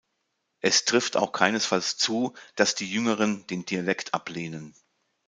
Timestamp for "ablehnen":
4.15-4.73